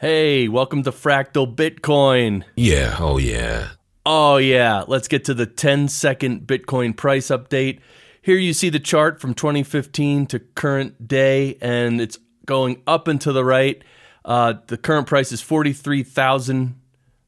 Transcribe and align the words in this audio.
Hey, 0.00 0.46
welcome 0.46 0.84
to 0.84 0.92
Fractal 0.92 1.52
Bitcoin. 1.52 2.44
Yeah, 2.54 2.94
oh 3.00 3.18
yeah. 3.18 3.70
Oh, 4.06 4.36
yeah. 4.36 4.84
Let's 4.86 5.08
get 5.08 5.24
to 5.24 5.34
the 5.34 5.44
10 5.44 5.88
second 5.88 6.46
Bitcoin 6.46 6.96
price 6.96 7.26
update. 7.30 7.80
Here 8.22 8.36
you 8.36 8.52
see 8.52 8.68
the 8.68 8.78
chart 8.78 9.20
from 9.20 9.34
2015 9.34 10.26
to 10.26 10.38
current 10.38 11.08
day, 11.08 11.58
and 11.60 12.00
it's 12.00 12.16
going 12.46 12.80
up 12.86 13.08
and 13.08 13.20
to 13.22 13.32
the 13.32 13.44
right. 13.44 13.82
Uh, 14.24 14.54
the 14.68 14.76
current 14.76 15.08
price 15.08 15.32
is 15.32 15.40
43,000, 15.40 16.80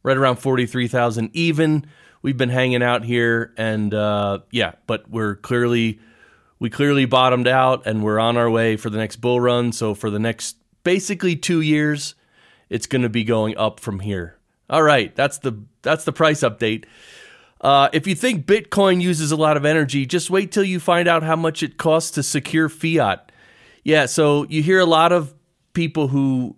right 0.04 0.16
around 0.16 0.36
43,000 0.36 1.30
even. 1.32 1.86
We've 2.22 2.38
been 2.38 2.50
hanging 2.50 2.84
out 2.84 3.04
here, 3.04 3.52
and 3.56 3.92
uh, 3.92 4.42
yeah, 4.52 4.74
but 4.86 5.10
we're 5.10 5.34
clearly. 5.34 5.98
We 6.60 6.70
clearly 6.70 7.06
bottomed 7.06 7.48
out 7.48 7.86
and 7.86 8.04
we're 8.04 8.20
on 8.20 8.36
our 8.36 8.50
way 8.50 8.76
for 8.76 8.90
the 8.90 8.98
next 8.98 9.16
bull 9.16 9.40
run. 9.40 9.72
So, 9.72 9.94
for 9.94 10.08
the 10.08 10.18
next 10.18 10.56
basically 10.84 11.34
two 11.34 11.62
years, 11.62 12.14
it's 12.70 12.86
going 12.86 13.02
to 13.02 13.08
be 13.08 13.24
going 13.24 13.56
up 13.58 13.80
from 13.80 14.00
here. 14.00 14.38
All 14.70 14.82
right, 14.82 15.14
that's 15.14 15.38
the 15.38 15.60
that's 15.82 16.04
the 16.04 16.12
price 16.12 16.40
update. 16.40 16.84
Uh, 17.60 17.90
if 17.92 18.06
you 18.06 18.14
think 18.14 18.46
Bitcoin 18.46 19.02
uses 19.02 19.32
a 19.32 19.36
lot 19.36 19.56
of 19.56 19.66
energy, 19.66 20.06
just 20.06 20.30
wait 20.30 20.50
till 20.50 20.64
you 20.64 20.80
find 20.80 21.08
out 21.08 21.22
how 21.22 21.36
much 21.36 21.62
it 21.62 21.76
costs 21.76 22.12
to 22.12 22.22
secure 22.22 22.68
fiat. 22.68 23.32
Yeah, 23.84 24.06
so 24.06 24.46
you 24.48 24.62
hear 24.62 24.78
a 24.78 24.86
lot 24.86 25.12
of 25.12 25.34
people 25.74 26.08
who, 26.08 26.56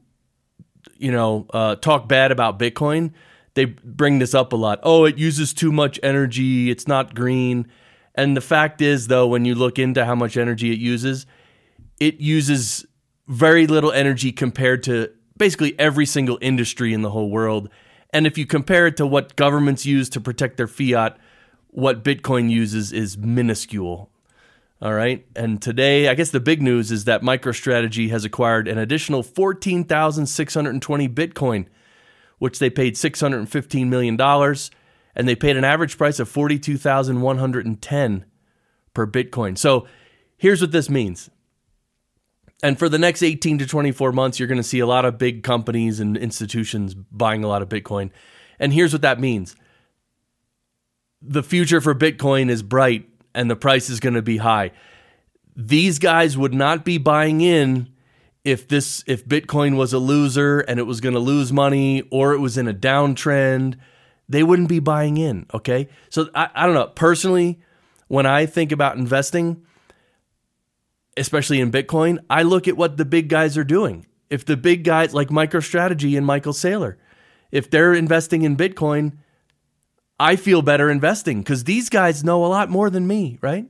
you 0.97 1.11
know, 1.11 1.47
uh, 1.53 1.77
talk 1.77 2.07
bad 2.07 2.31
about 2.31 2.59
Bitcoin. 2.59 3.13
They 3.55 3.65
bring 3.65 4.19
this 4.19 4.35
up 4.35 4.53
a 4.53 4.57
lot. 4.57 4.81
Oh, 4.83 5.05
it 5.05 5.19
uses 5.19 5.53
too 5.53 5.73
much 5.73 5.99
energy. 6.03 6.71
It's 6.71 6.87
not 6.87 7.15
green. 7.15 7.67
And 8.15 8.37
the 8.37 8.41
fact 8.41 8.81
is, 8.81 9.09
though, 9.09 9.27
when 9.27 9.45
you 9.45 9.55
look 9.55 9.79
into 9.79 10.05
how 10.05 10.15
much 10.15 10.37
energy 10.37 10.73
it 10.73 10.79
uses, 10.79 11.27
it 11.99 12.21
uses 12.21 12.87
very 13.27 13.67
little 13.67 13.93
energy 13.93 14.33
compared 14.33 14.83
to 14.85 15.11
basically 15.37 15.79
every 15.79 16.07
single 16.07 16.39
industry 16.41 16.93
in 16.93 17.03
the 17.03 17.11
whole 17.11 17.31
world. 17.31 17.69
And 18.11 18.27
if 18.27 18.37
you 18.37 18.47
compare 18.47 18.87
it 18.87 18.97
to 18.99 19.07
what 19.07 19.37
governments 19.37 19.87
use 19.87 20.09
to 20.11 20.21
protect 20.21 20.57
their 20.57 20.67
fiat, 20.67 21.17
what 21.69 22.05
Bitcoin 22.05 22.51
uses 22.51 22.93
is 22.93 23.17
minuscule. 23.17 24.11
All 24.83 24.93
right. 24.93 25.25
And 25.37 25.63
today, 25.63 26.09
I 26.09 26.15
guess 26.15 26.31
the 26.31 26.41
big 26.41 26.61
news 26.61 26.91
is 26.91 27.05
that 27.05 27.23
MicroStrategy 27.23 28.11
has 28.11 28.25
acquired 28.25 28.67
an 28.67 28.79
additional 28.79 29.23
14,620 29.23 31.09
Bitcoin, 31.09 31.67
which 32.39 32.59
they 32.59 32.69
paid 32.69 32.97
$615 32.97 33.87
million 33.87 34.21
and 34.21 35.29
they 35.29 35.37
paid 35.37 35.57
an 35.57 35.65
average 35.65 35.97
price 35.97 36.19
of 36.19 36.29
42,110 36.29 38.25
per 38.93 39.07
Bitcoin. 39.07 39.57
So 39.57 39.87
here's 40.37 40.61
what 40.61 40.73
this 40.73 40.91
means. 40.91 41.31
And 42.63 42.79
for 42.79 42.89
the 42.89 42.99
next 42.99 43.23
18 43.23 43.59
to 43.59 43.67
24 43.67 44.13
months, 44.13 44.39
you're 44.39 44.49
going 44.49 44.59
to 44.59 44.63
see 44.63 44.79
a 44.79 44.87
lot 44.87 45.05
of 45.05 45.19
big 45.19 45.43
companies 45.43 45.99
and 45.99 46.17
institutions 46.17 46.95
buying 46.95 47.43
a 47.43 47.49
lot 47.49 47.63
of 47.63 47.69
Bitcoin. 47.69 48.11
And 48.61 48.73
here's 48.73 48.93
what 48.93 49.03
that 49.03 49.19
means 49.19 49.57
the 51.21 51.43
future 51.43 51.81
for 51.81 51.95
Bitcoin 51.95 52.51
is 52.51 52.63
bright 52.63 53.09
and 53.35 53.51
the 53.51 53.57
price 53.57 53.89
is 53.89 54.01
going 54.01 54.15
to 54.15 54.23
be 54.23 54.39
high. 54.39 54.73
These 55.57 55.99
guys 55.99 56.37
would 56.37 56.55
not 56.55 56.85
be 56.85 56.99
buying 56.99 57.41
in 57.41 57.89
if 58.45 58.67
this 58.67 59.05
if 59.07 59.27
Bitcoin 59.27 59.77
was 59.77 59.93
a 59.93 59.99
loser 59.99 60.61
and 60.61 60.81
it 60.81 60.85
was 60.85 61.01
going 61.01 61.15
to 61.15 61.21
lose 61.21 61.53
money 61.53 62.03
or 62.11 62.33
it 62.33 62.39
was 62.39 62.57
in 62.57 62.67
a 62.67 62.75
downtrend 62.75 63.77
they 64.29 64.43
wouldn't 64.43 64.69
be 64.69 64.79
buying 64.79 65.19
in. 65.19 65.47
Okay. 65.53 65.89
So 66.09 66.29
I, 66.35 66.49
I 66.55 66.67
don't 66.67 66.75
know. 66.75 66.87
Personally, 66.87 67.61
when 68.09 68.27
I 68.27 68.47
think 68.47 68.73
about 68.73 68.97
investing, 68.97 69.65
especially 71.17 71.61
in 71.61 71.71
Bitcoin, 71.71 72.19
I 72.31 72.43
look 72.43 72.69
at 72.69 72.77
what 72.77 72.97
the 72.97 73.05
big 73.05 73.29
guys 73.29 73.57
are 73.59 73.65
doing. 73.65 74.07
If 74.31 74.45
the 74.45 74.57
big 74.57 74.85
guys 74.85 75.13
like 75.13 75.29
MicroStrategy 75.29 76.17
and 76.17 76.27
Michael 76.27 76.53
Saylor, 76.53 76.97
if 77.51 77.71
they're 77.71 77.93
investing 77.93 78.43
in 78.43 78.57
Bitcoin, 78.57 79.19
I 80.19 80.37
feel 80.37 80.63
better 80.63 80.91
investing 80.91 81.41
because 81.41 81.65
these 81.65 81.89
guys 81.89 82.25
know 82.25 82.45
a 82.45 82.47
lot 82.47 82.71
more 82.71 82.89
than 82.89 83.07
me, 83.07 83.39
right? 83.43 83.67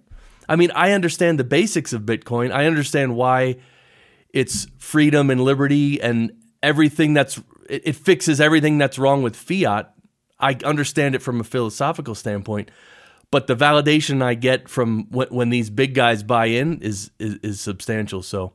I 0.48 0.56
mean, 0.56 0.70
I 0.72 0.92
understand 0.92 1.38
the 1.38 1.44
basics 1.44 1.92
of 1.92 2.03
Bitcoin. 2.03 2.53
I 2.53 2.66
understand 2.66 3.16
why 3.16 3.56
it's 4.30 4.66
freedom 4.78 5.30
and 5.30 5.41
liberty 5.41 6.00
and 6.00 6.32
everything 6.62 7.14
that's 7.14 7.38
it, 7.69 7.82
it 7.86 7.97
fixes 7.97 8.41
everything 8.41 8.78
that's 8.78 8.98
wrong 8.98 9.22
with 9.22 9.34
fiat 9.34 9.92
I 10.42 10.59
understand 10.64 11.14
it 11.14 11.22
from 11.22 11.41
a 11.41 11.44
philosophical 11.44 12.16
standpoint, 12.16 12.70
but 13.32 13.47
the 13.47 13.56
validation 13.56 14.22
I 14.22 14.34
get 14.34 14.69
from 14.69 15.09
when, 15.10 15.26
when 15.28 15.50
these 15.50 15.70
big 15.70 15.94
guys 15.94 16.22
buy 16.22 16.47
in 16.47 16.81
is, 16.82 17.10
is, 17.19 17.38
is 17.43 17.60
substantial. 17.60 18.22
So, 18.22 18.53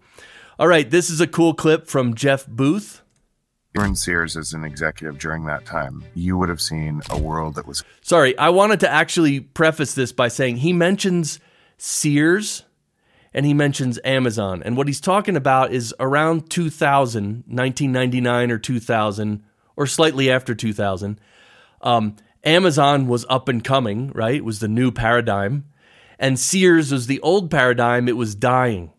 all 0.60 0.68
right, 0.68 0.90
this 0.90 1.10
is 1.10 1.20
a 1.20 1.28
cool 1.28 1.56
clip 1.56 1.88
from 1.88 2.14
Jeff 2.14 2.48
Booth. 2.48 3.02
In 3.76 3.96
Sears 3.96 4.38
as 4.38 4.54
an 4.54 4.64
executive 4.64 5.20
during 5.20 5.46
that 5.46 5.66
time. 5.66 6.04
You 6.14 6.38
would 6.38 6.50
have 6.50 6.62
seen 6.62 7.02
a 7.10 7.20
world 7.20 7.56
that 7.56 7.68
was. 7.68 7.84
Sorry, 8.02 8.38
I 8.38 8.50
wanted 8.50 8.80
to 8.80 8.90
actually 8.90 9.40
preface 9.40 9.94
this 9.94 10.12
by 10.12 10.30
saying 10.30 10.58
he 10.58 10.74
mentions 10.74 11.40
Sears 11.78 12.64
and 13.34 13.46
he 13.46 13.54
mentions 13.54 14.00
Amazon. 14.04 14.64
And 14.64 14.78
what 14.78 14.88
he's 14.88 15.02
talking 15.02 15.36
about 15.36 15.74
is 15.74 15.94
around 16.00 16.50
2000, 16.50 17.44
1999 17.46 18.52
or 18.52 18.58
2000, 18.58 19.44
or 19.76 19.86
slightly 19.86 20.32
after 20.32 20.56
2000 20.56 21.20
um, 21.82 22.16
Amazon 22.48 23.08
was 23.08 23.26
up 23.30 23.50
and 23.50 23.62
coming, 23.62 24.10
right? 24.16 24.36
It 24.36 24.46
was 24.46 24.60
the 24.60 24.70
new 24.70 24.90
paradigm. 24.90 25.66
And 26.18 26.40
Sears 26.40 26.94
was 26.94 27.08
the 27.08 27.20
old 27.20 27.52
paradigm. 27.52 28.08
It 28.08 28.16
was 28.16 28.36
dying. 28.36 28.94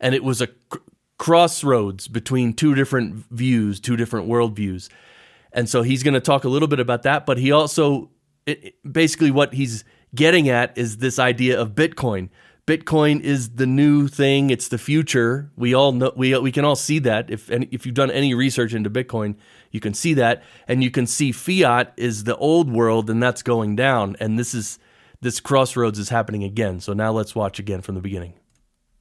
And 0.00 0.16
it 0.16 0.24
was 0.24 0.40
a 0.40 0.48
cr- 0.48 0.78
crossroads 1.16 2.08
between 2.08 2.52
two 2.52 2.74
different 2.74 3.24
views, 3.30 3.78
two 3.78 3.96
different 3.96 4.28
worldviews. 4.28 4.88
And 5.52 5.68
so 5.68 5.82
he's 5.82 6.02
going 6.02 6.14
to 6.14 6.20
talk 6.20 6.42
a 6.42 6.48
little 6.48 6.66
bit 6.66 6.80
about 6.80 7.04
that. 7.04 7.24
But 7.24 7.38
he 7.38 7.52
also, 7.52 8.10
it, 8.46 8.74
basically, 8.90 9.30
what 9.30 9.54
he's 9.54 9.84
getting 10.12 10.48
at 10.48 10.76
is 10.76 10.96
this 10.96 11.20
idea 11.20 11.60
of 11.60 11.76
Bitcoin. 11.76 12.30
Bitcoin 12.66 13.20
is 13.20 13.50
the 13.56 13.66
new 13.66 14.06
thing. 14.06 14.50
It's 14.50 14.68
the 14.68 14.78
future. 14.78 15.50
We 15.56 15.74
all 15.74 15.90
know 15.90 16.12
we 16.14 16.38
we 16.38 16.52
can 16.52 16.64
all 16.64 16.76
see 16.76 17.00
that. 17.00 17.28
If 17.28 17.50
if 17.50 17.84
you've 17.84 17.94
done 17.94 18.10
any 18.10 18.34
research 18.34 18.72
into 18.72 18.88
Bitcoin, 18.88 19.34
you 19.72 19.80
can 19.80 19.94
see 19.94 20.14
that, 20.14 20.44
and 20.68 20.82
you 20.82 20.90
can 20.90 21.08
see 21.08 21.32
fiat 21.32 21.92
is 21.96 22.24
the 22.24 22.36
old 22.36 22.70
world, 22.70 23.10
and 23.10 23.20
that's 23.20 23.42
going 23.42 23.74
down. 23.74 24.16
And 24.20 24.38
this 24.38 24.54
is 24.54 24.78
this 25.20 25.40
crossroads 25.40 25.98
is 25.98 26.10
happening 26.10 26.44
again. 26.44 26.78
So 26.78 26.92
now 26.92 27.10
let's 27.10 27.34
watch 27.34 27.58
again 27.58 27.80
from 27.80 27.96
the 27.96 28.00
beginning 28.00 28.34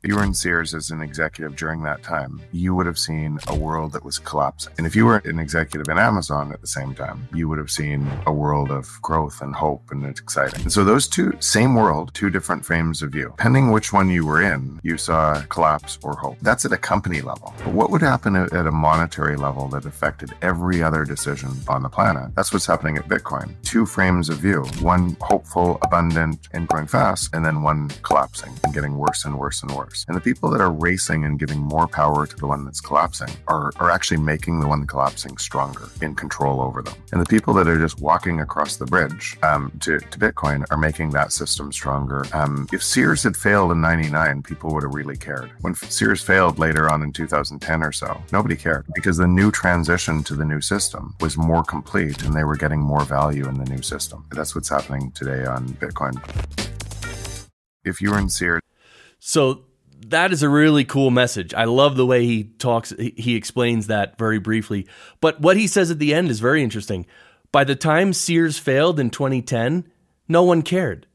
you 0.03 0.15
were 0.15 0.23
in 0.23 0.33
Sears 0.33 0.73
as 0.73 0.89
an 0.89 1.01
executive 1.01 1.55
during 1.55 1.83
that 1.83 2.01
time, 2.01 2.41
you 2.51 2.73
would 2.73 2.87
have 2.87 2.97
seen 2.97 3.37
a 3.47 3.55
world 3.55 3.91
that 3.91 4.03
was 4.03 4.17
collapsing. 4.17 4.73
And 4.79 4.87
if 4.87 4.95
you 4.95 5.05
were 5.05 5.17
an 5.25 5.37
executive 5.37 5.87
in 5.89 5.99
Amazon 5.99 6.51
at 6.51 6.59
the 6.61 6.67
same 6.67 6.95
time, 6.95 7.27
you 7.33 7.47
would 7.47 7.59
have 7.59 7.69
seen 7.69 8.09
a 8.25 8.33
world 8.33 8.71
of 8.71 8.89
growth 9.03 9.41
and 9.41 9.53
hope 9.53 9.91
and 9.91 10.03
it's 10.03 10.19
exciting. 10.19 10.61
And 10.61 10.73
so 10.73 10.83
those 10.83 11.07
two, 11.07 11.33
same 11.39 11.75
world, 11.75 12.15
two 12.15 12.31
different 12.31 12.65
frames 12.65 13.03
of 13.03 13.11
view. 13.11 13.33
Depending 13.37 13.69
which 13.69 13.93
one 13.93 14.09
you 14.09 14.25
were 14.25 14.41
in, 14.41 14.79
you 14.81 14.97
saw 14.97 15.39
collapse 15.49 15.99
or 16.01 16.15
hope. 16.15 16.37
That's 16.41 16.65
at 16.65 16.71
a 16.71 16.77
company 16.77 17.21
level. 17.21 17.53
But 17.59 17.73
what 17.73 17.91
would 17.91 18.01
happen 18.01 18.35
at 18.35 18.53
a 18.53 18.71
monetary 18.71 19.35
level 19.35 19.67
that 19.69 19.85
affected 19.85 20.33
every 20.41 20.81
other 20.81 21.05
decision 21.05 21.51
on 21.67 21.83
the 21.83 21.89
planet? 21.89 22.33
That's 22.35 22.51
what's 22.51 22.65
happening 22.65 22.97
at 22.97 23.07
Bitcoin. 23.07 23.53
Two 23.61 23.85
frames 23.85 24.29
of 24.29 24.37
view, 24.37 24.63
one 24.79 25.15
hopeful, 25.21 25.77
abundant, 25.83 26.47
and 26.53 26.67
growing 26.67 26.87
fast, 26.87 27.35
and 27.35 27.45
then 27.45 27.61
one 27.61 27.89
collapsing 28.01 28.53
and 28.63 28.73
getting 28.73 28.97
worse 28.97 29.25
and 29.25 29.37
worse 29.37 29.61
and 29.61 29.71
worse. 29.71 29.90
And 30.07 30.15
the 30.15 30.21
people 30.21 30.49
that 30.51 30.61
are 30.61 30.71
racing 30.71 31.25
and 31.25 31.39
giving 31.39 31.59
more 31.59 31.87
power 31.87 32.25
to 32.25 32.35
the 32.35 32.47
one 32.47 32.65
that's 32.65 32.81
collapsing 32.81 33.29
are, 33.47 33.71
are 33.77 33.89
actually 33.89 34.17
making 34.17 34.59
the 34.59 34.67
one 34.67 34.85
collapsing 34.87 35.37
stronger 35.37 35.89
in 36.01 36.15
control 36.15 36.61
over 36.61 36.81
them. 36.81 36.93
And 37.11 37.21
the 37.21 37.25
people 37.25 37.53
that 37.55 37.67
are 37.67 37.77
just 37.77 37.99
walking 37.99 38.41
across 38.41 38.77
the 38.77 38.85
bridge 38.85 39.37
um, 39.43 39.71
to, 39.81 39.99
to 39.99 40.19
Bitcoin 40.19 40.65
are 40.71 40.77
making 40.77 41.11
that 41.11 41.31
system 41.31 41.71
stronger. 41.71 42.25
Um, 42.33 42.67
if 42.71 42.83
Sears 42.83 43.23
had 43.23 43.35
failed 43.35 43.71
in 43.71 43.81
99, 43.81 44.43
people 44.43 44.73
would 44.73 44.83
have 44.83 44.93
really 44.93 45.17
cared. 45.17 45.51
When 45.61 45.75
Sears 45.75 46.21
failed 46.21 46.59
later 46.59 46.89
on 46.89 47.01
in 47.01 47.11
2010 47.11 47.83
or 47.83 47.91
so, 47.91 48.21
nobody 48.31 48.55
cared 48.55 48.85
because 48.95 49.17
the 49.17 49.27
new 49.27 49.51
transition 49.51 50.23
to 50.23 50.35
the 50.35 50.45
new 50.45 50.61
system 50.61 51.15
was 51.19 51.37
more 51.37 51.63
complete 51.63 52.23
and 52.23 52.33
they 52.33 52.43
were 52.43 52.55
getting 52.55 52.79
more 52.79 53.03
value 53.03 53.47
in 53.47 53.57
the 53.57 53.65
new 53.65 53.81
system. 53.81 54.25
That's 54.31 54.55
what's 54.55 54.69
happening 54.69 55.11
today 55.11 55.45
on 55.45 55.67
Bitcoin. 55.69 56.15
If 57.83 58.01
you 58.01 58.11
were 58.11 58.19
in 58.19 58.29
Sears, 58.29 58.61
so 59.19 59.63
that 60.07 60.31
is 60.31 60.43
a 60.43 60.49
really 60.49 60.85
cool 60.85 61.11
message. 61.11 61.53
I 61.53 61.65
love 61.65 61.95
the 61.95 62.05
way 62.05 62.25
he 62.25 62.43
talks. 62.43 62.93
He 62.97 63.35
explains 63.35 63.87
that 63.87 64.17
very 64.17 64.39
briefly. 64.39 64.87
But 65.19 65.41
what 65.41 65.57
he 65.57 65.67
says 65.67 65.91
at 65.91 65.99
the 65.99 66.13
end 66.13 66.29
is 66.29 66.39
very 66.39 66.63
interesting. 66.63 67.05
By 67.51 67.63
the 67.63 67.75
time 67.75 68.13
Sears 68.13 68.57
failed 68.57 68.99
in 68.99 69.09
2010, 69.09 69.89
no 70.27 70.43
one 70.43 70.61
cared. 70.61 71.07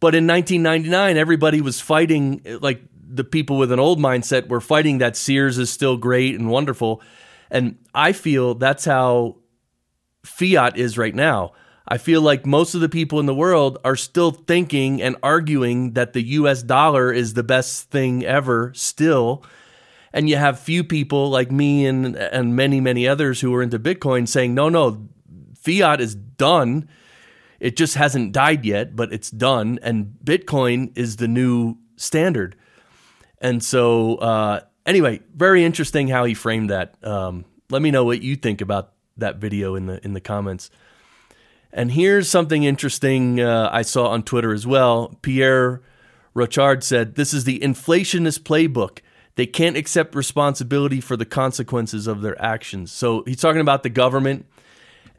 But 0.00 0.14
in 0.14 0.26
1999, 0.26 1.16
everybody 1.16 1.60
was 1.60 1.80
fighting, 1.80 2.42
like 2.60 2.82
the 2.92 3.24
people 3.24 3.56
with 3.56 3.72
an 3.72 3.80
old 3.80 3.98
mindset 3.98 4.48
were 4.48 4.60
fighting 4.60 4.98
that 4.98 5.16
Sears 5.16 5.58
is 5.58 5.70
still 5.70 5.96
great 5.96 6.34
and 6.34 6.50
wonderful. 6.50 7.02
And 7.50 7.78
I 7.94 8.12
feel 8.12 8.54
that's 8.54 8.84
how 8.84 9.36
fiat 10.24 10.76
is 10.76 10.98
right 10.98 11.14
now. 11.14 11.52
I 11.88 11.98
feel 11.98 12.20
like 12.20 12.44
most 12.44 12.74
of 12.74 12.80
the 12.80 12.88
people 12.88 13.20
in 13.20 13.26
the 13.26 13.34
world 13.34 13.78
are 13.84 13.96
still 13.96 14.32
thinking 14.32 15.00
and 15.00 15.16
arguing 15.22 15.92
that 15.92 16.14
the 16.14 16.22
US 16.22 16.62
dollar 16.62 17.12
is 17.12 17.34
the 17.34 17.44
best 17.44 17.90
thing 17.90 18.24
ever 18.24 18.72
still. 18.74 19.44
And 20.12 20.28
you 20.28 20.36
have 20.36 20.58
few 20.58 20.82
people 20.82 21.30
like 21.30 21.52
me 21.52 21.86
and 21.86 22.16
and 22.16 22.56
many 22.56 22.80
many 22.80 23.06
others 23.06 23.40
who 23.40 23.54
are 23.54 23.62
into 23.62 23.78
Bitcoin 23.78 24.26
saying, 24.26 24.54
"No, 24.54 24.68
no, 24.68 25.08
fiat 25.60 26.00
is 26.00 26.14
done. 26.14 26.88
It 27.60 27.76
just 27.76 27.94
hasn't 27.94 28.32
died 28.32 28.64
yet, 28.64 28.96
but 28.96 29.12
it's 29.12 29.30
done 29.30 29.78
and 29.82 30.16
Bitcoin 30.24 30.96
is 30.96 31.16
the 31.16 31.28
new 31.28 31.76
standard." 31.96 32.56
And 33.40 33.62
so 33.62 34.16
uh, 34.16 34.60
anyway, 34.86 35.20
very 35.34 35.64
interesting 35.64 36.08
how 36.08 36.24
he 36.24 36.34
framed 36.34 36.70
that. 36.70 36.94
Um, 37.04 37.44
let 37.70 37.82
me 37.82 37.90
know 37.90 38.04
what 38.04 38.22
you 38.22 38.36
think 38.36 38.60
about 38.60 38.92
that 39.18 39.36
video 39.36 39.74
in 39.76 39.86
the 39.86 40.04
in 40.04 40.14
the 40.14 40.20
comments. 40.20 40.70
And 41.76 41.92
here's 41.92 42.30
something 42.30 42.64
interesting 42.64 43.38
uh, 43.38 43.68
I 43.70 43.82
saw 43.82 44.06
on 44.06 44.22
Twitter 44.22 44.54
as 44.54 44.66
well. 44.66 45.14
Pierre 45.20 45.82
Rochard 46.34 46.82
said, 46.82 47.16
"This 47.16 47.34
is 47.34 47.44
the 47.44 47.58
inflationist 47.58 48.40
playbook. 48.44 49.00
They 49.34 49.44
can't 49.44 49.76
accept 49.76 50.14
responsibility 50.14 51.02
for 51.02 51.18
the 51.18 51.26
consequences 51.26 52.06
of 52.06 52.22
their 52.22 52.40
actions." 52.42 52.90
So 52.92 53.24
he's 53.26 53.42
talking 53.42 53.60
about 53.60 53.82
the 53.82 53.90
government 53.90 54.46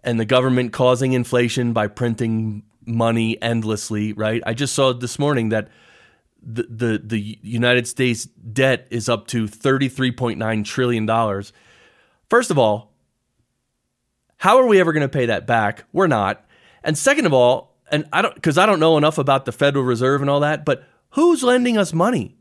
and 0.04 0.20
the 0.20 0.26
government 0.26 0.74
causing 0.74 1.14
inflation 1.14 1.74
by 1.74 1.86
printing 1.86 2.64
money 2.88 3.40
endlessly. 3.40 4.14
Right? 4.14 4.42
I 4.44 4.56
just 4.56 4.74
saw 4.74 4.94
this 4.94 5.20
morning 5.20 5.50
that 5.50 5.70
the 6.42 6.64
the, 6.64 7.02
the 7.04 7.38
United 7.44 7.88
States 7.88 8.26
debt 8.26 8.88
is 8.90 9.08
up 9.08 9.28
to 9.28 9.48
thirty 9.48 9.90
three 9.90 10.12
point 10.12 10.40
nine 10.40 10.64
trillion 10.64 11.06
dollars. 11.06 11.54
First 12.32 12.50
of 12.50 12.58
all, 12.58 12.94
how 14.38 14.58
are 14.58 14.66
we 14.66 14.80
ever 14.80 14.92
going 14.92 15.02
to 15.02 15.08
pay 15.08 15.28
that 15.28 15.46
back? 15.46 15.84
We're 15.94 16.08
not. 16.08 16.46
And 16.88 16.98
second 16.98 17.26
of 17.26 17.34
all, 17.34 17.76
and 17.92 18.06
I 18.14 18.22
don't 18.22 18.34
because 18.34 18.58
I 18.58 18.66
don't 18.66 18.80
know 18.80 18.98
enough 18.98 19.18
about 19.18 19.44
the 19.44 19.52
Federal 19.52 19.84
Reserve 19.84 20.22
and 20.22 20.30
all 20.30 20.40
that, 20.40 20.64
but 20.64 20.88
who's 21.12 21.44
lending 21.44 21.78
us 21.78 21.92
money? 21.92 22.38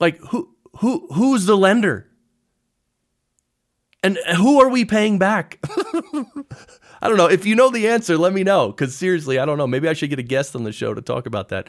Like 0.00 0.18
who 0.30 0.56
who 0.78 1.06
who's 1.12 1.44
the 1.44 1.56
lender? 1.56 2.08
And 4.02 4.18
uh, 4.26 4.36
who 4.36 4.58
are 4.62 4.70
we 4.70 4.86
paying 4.86 5.18
back? 5.18 5.58
I 7.02 7.08
don't 7.08 7.18
know. 7.18 7.26
If 7.26 7.44
you 7.44 7.54
know 7.54 7.68
the 7.68 7.88
answer, 7.88 8.16
let 8.16 8.32
me 8.32 8.42
know. 8.42 8.68
Because 8.68 8.96
seriously, 8.96 9.38
I 9.38 9.44
don't 9.44 9.58
know. 9.58 9.66
Maybe 9.66 9.86
I 9.86 9.92
should 9.92 10.08
get 10.08 10.18
a 10.18 10.22
guest 10.22 10.56
on 10.56 10.64
the 10.64 10.72
show 10.72 10.94
to 10.94 11.02
talk 11.02 11.26
about 11.26 11.50
that. 11.50 11.68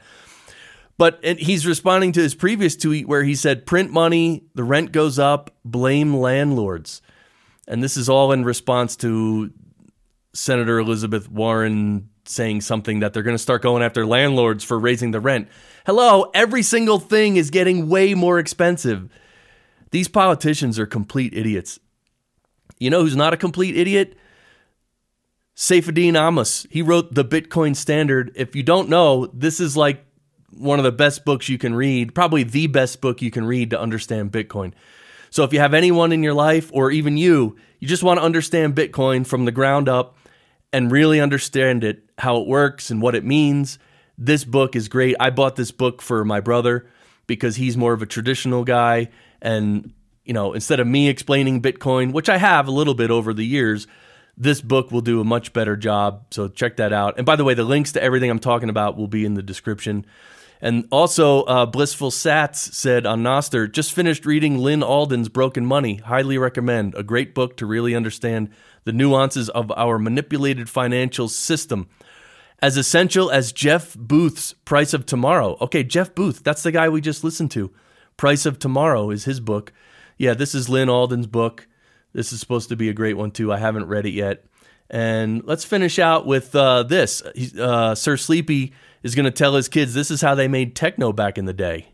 But 0.98 1.24
he's 1.26 1.66
responding 1.66 2.14
to 2.14 2.22
his 2.22 2.36
previous 2.36 2.78
tweet 2.78 3.08
where 3.08 3.24
he 3.24 3.36
said, 3.36 3.66
print 3.66 3.92
money, 3.92 4.44
the 4.56 4.64
rent 4.64 4.94
goes 4.94 5.20
up, 5.20 5.54
blame 5.66 6.16
landlords. 6.16 7.02
And 7.68 7.84
this 7.84 7.98
is 7.98 8.08
all 8.08 8.32
in 8.32 8.46
response 8.46 8.96
to 8.98 9.52
Senator 10.34 10.80
Elizabeth 10.80 11.30
Warren 11.30 12.10
saying 12.26 12.62
something 12.62 13.00
that 13.00 13.14
they're 13.14 13.24
going 13.24 13.36
to 13.36 13.42
start 13.42 13.62
going 13.62 13.84
after 13.84 14.06
landlords 14.06 14.64
for 14.64 14.80
raising 14.80 15.12
the 15.12 15.20
rent. 15.20 15.50
Hello, 15.86 16.30
every 16.34 16.64
single 16.64 17.00
thing 17.00 17.36
is 17.36 17.50
getting 17.50 17.90
way 17.90 18.14
more 18.14 18.40
expensive. 18.40 19.10
These 19.92 20.08
politicians 20.08 20.80
are 20.80 20.86
complete 20.86 21.34
idiots. 21.34 21.80
You 22.80 22.90
know 22.90 23.02
who's 23.02 23.16
not 23.16 23.34
a 23.34 23.38
complete 23.38 23.76
idiot? 23.76 24.16
Saifedean 25.56 26.14
Ammous. 26.14 26.66
He 26.72 26.82
wrote 26.82 27.14
The 27.14 27.26
Bitcoin 27.26 27.76
Standard. 27.76 28.32
If 28.36 28.56
you 28.56 28.64
don't 28.64 28.90
know, 28.90 29.28
this 29.28 29.60
is 29.60 29.76
like 29.76 30.06
one 30.52 30.80
of 30.80 30.86
the 30.86 30.92
best 30.92 31.26
books 31.26 31.50
you 31.50 31.58
can 31.58 31.76
read, 31.76 32.16
probably 32.16 32.44
the 32.44 32.68
best 32.68 33.02
book 33.02 33.22
you 33.22 33.32
can 33.32 33.46
read 33.46 33.70
to 33.72 33.80
understand 33.80 34.32
Bitcoin. 34.32 34.74
So 35.30 35.44
if 35.44 35.54
you 35.54 35.60
have 35.60 35.74
anyone 35.74 36.12
in 36.12 36.24
your 36.24 36.34
life 36.34 36.70
or 36.74 36.92
even 36.92 37.18
you, 37.18 37.58
you 37.80 37.88
just 37.88 38.04
want 38.04 38.20
to 38.20 38.24
understand 38.24 38.76
Bitcoin 38.76 39.26
from 39.26 39.46
the 39.46 39.52
ground 39.52 39.88
up 39.88 40.18
and 40.74 40.92
really 40.92 41.20
understand 41.20 41.84
it, 41.84 42.04
how 42.18 42.38
it 42.38 42.48
works 42.48 42.92
and 42.92 43.02
what 43.02 43.16
it 43.16 43.24
means, 43.24 43.80
this 44.18 44.44
book 44.44 44.76
is 44.76 44.88
great. 44.88 45.16
I 45.20 45.30
bought 45.30 45.56
this 45.56 45.72
book 45.72 46.02
for 46.02 46.24
my 46.24 46.40
brother 46.40 46.88
because 47.28 47.56
he's 47.56 47.76
more 47.78 47.94
of 47.94 48.02
a 48.02 48.06
traditional 48.06 48.64
guy 48.64 49.10
and 49.42 49.94
you 50.24 50.34
know, 50.34 50.54
instead 50.54 50.80
of 50.80 50.88
me 50.88 51.10
explaining 51.10 51.62
Bitcoin, 51.62 52.14
which 52.14 52.30
I 52.30 52.38
have 52.38 52.68
a 52.68 52.72
little 52.72 52.94
bit 52.94 53.12
over 53.12 53.34
the 53.34 53.46
years, 53.46 53.88
this 54.38 54.62
book 54.62 54.92
will 54.92 55.02
do 55.02 55.20
a 55.20 55.24
much 55.24 55.54
better 55.54 55.76
job. 55.76 56.26
So 56.32 56.48
check 56.48 56.78
that 56.78 56.94
out. 56.94 57.18
And 57.18 57.26
by 57.26 57.36
the 57.36 57.44
way, 57.44 57.54
the 57.54 57.64
links 57.64 57.92
to 57.94 58.04
everything 58.04 58.30
I'm 58.30 58.40
talking 58.40 58.70
about 58.70 58.98
will 58.98 59.08
be 59.08 59.26
in 59.26 59.34
the 59.34 59.42
description. 59.42 60.06
And 60.62 60.88
also, 60.92 61.42
uh, 61.44 61.66
Blissful 61.66 62.12
Sats 62.12 62.58
said 62.74 63.08
on 63.08 63.24
Nostr, 63.24 63.72
just 63.72 63.94
finished 63.94 64.28
reading 64.28 64.60
Lyn 64.60 64.84
Alden's 64.84 65.28
Broken 65.28 65.66
Money. 65.66 65.96
Highly 65.96 66.38
recommend. 66.38 66.94
A 66.94 67.02
great 67.02 67.34
book 67.34 67.58
to 67.58 67.66
really 67.66 67.96
understand 67.96 68.50
the 68.84 68.94
nuances 68.94 69.50
of 69.50 69.72
our 69.72 69.98
manipulated 69.98 70.70
financial 70.70 71.28
system. 71.28 71.90
As 72.60 72.78
essential 72.78 73.32
as 73.32 73.52
Jeff 73.52 73.96
Booth's 73.96 74.54
Price 74.54 74.94
of 74.94 75.08
Tomorrow. 75.08 75.58
Okay, 75.62 75.84
Jeff 75.84 76.14
Booth, 76.14 76.44
that's 76.44 76.62
the 76.62 76.72
guy 76.72 76.90
we 76.90 77.02
just 77.02 77.24
listened 77.24 77.50
to. 77.52 77.72
Price 78.16 78.46
of 78.46 78.60
Tomorrow 78.60 79.10
is 79.10 79.26
his 79.26 79.40
book. 79.40 79.74
Yeah, 80.20 80.36
this 80.36 80.54
is 80.54 80.70
Lyn 80.70 80.90
Alden's 80.90 81.26
book. 81.26 81.68
This 82.14 82.32
is 82.32 82.40
supposed 82.40 82.70
to 82.70 82.76
be 82.76 82.88
a 82.88 82.94
great 82.94 83.18
one, 83.18 83.32
too. 83.32 83.52
I 83.52 83.58
haven't 83.58 83.88
read 83.88 84.06
it 84.06 84.12
yet. 84.12 84.46
And 84.92 85.44
let's 85.46 85.64
finish 85.64 86.00
out 86.00 86.26
with 86.28 86.54
uh, 86.54 86.84
this. 86.84 87.22
Uh, 87.58 87.96
Ser 87.96 88.18
Sleepy 88.18 88.74
is 89.04 89.16
going 89.16 89.24
to 89.24 89.32
tell 89.32 89.56
his 89.56 89.70
kids 89.70 89.94
this 89.94 90.12
is 90.12 90.22
how 90.22 90.36
they 90.36 90.50
made 90.50 90.76
techno 90.76 91.14
back 91.14 91.38
in 91.38 91.46
the 91.46 91.54
day. 91.54 91.88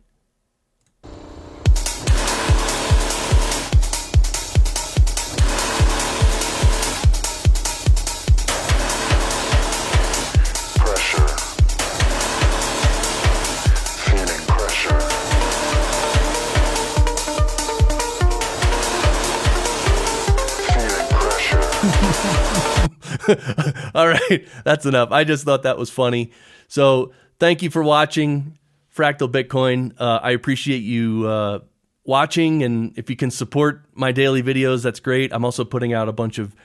All 23.95 24.07
right, 24.07 24.47
that's 24.63 24.85
enough. 24.85 25.11
I 25.11 25.23
just 25.23 25.43
thought 25.43 25.63
that 25.63 25.77
was 25.77 25.89
funny. 25.89 26.31
So 26.67 27.11
thank 27.39 27.61
you 27.61 27.69
for 27.69 27.83
watching 27.83 28.57
Fractal 28.95 29.31
Bitcoin. 29.31 29.93
Uh, 29.97 30.19
I 30.21 30.31
appreciate 30.31 30.79
you 30.79 31.27
uh, 31.27 31.59
watching, 32.03 32.63
and 32.63 32.97
if 32.97 33.09
you 33.09 33.15
can 33.15 33.31
support 33.31 33.83
my 33.93 34.11
daily 34.11 34.41
videos, 34.41 34.83
that's 34.83 34.99
great. 34.99 35.33
I'm 35.33 35.45
also 35.45 35.63
putting 35.63 35.93
out 35.93 36.07
a 36.07 36.13
bunch 36.13 36.39
of 36.39 36.55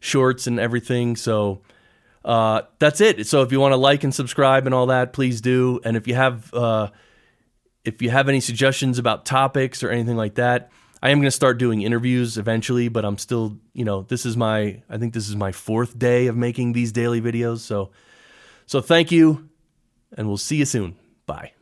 shorts 0.00 0.46
and 0.46 0.60
everything. 0.60 1.16
So 1.16 1.62
uh, 2.24 2.62
that's 2.78 3.00
it. 3.00 3.26
So 3.26 3.42
if 3.42 3.52
you 3.52 3.60
want 3.60 3.72
to 3.72 3.76
like 3.76 4.04
and 4.04 4.14
subscribe 4.14 4.66
and 4.66 4.74
all 4.74 4.86
that, 4.86 5.12
please 5.12 5.40
do. 5.40 5.80
And 5.84 5.96
if 5.96 6.06
you 6.06 6.14
have 6.14 6.52
uh, 6.54 6.88
if 7.84 8.02
you 8.02 8.10
have 8.10 8.28
any 8.28 8.40
suggestions 8.40 8.98
about 8.98 9.24
topics 9.24 9.82
or 9.82 9.90
anything 9.90 10.16
like 10.16 10.34
that, 10.36 10.70
I 11.02 11.10
am 11.10 11.18
going 11.18 11.26
to 11.26 11.32
start 11.32 11.58
doing 11.58 11.82
interviews 11.82 12.38
eventually, 12.38 12.88
but 12.88 13.04
I'm 13.04 13.18
still, 13.18 13.58
you 13.72 13.84
know, 13.84 14.02
this 14.02 14.24
is 14.24 14.36
my, 14.36 14.82
I 14.88 14.98
think 14.98 15.14
this 15.14 15.28
is 15.28 15.34
my 15.34 15.50
fourth 15.50 15.98
day 15.98 16.28
of 16.28 16.36
making 16.36 16.74
these 16.74 16.92
daily 16.92 17.20
videos. 17.20 17.58
So, 17.58 17.90
so 18.66 18.80
thank 18.80 19.10
you, 19.10 19.48
and 20.16 20.28
we'll 20.28 20.36
see 20.36 20.56
you 20.56 20.64
soon. 20.64 20.96
Bye. 21.26 21.52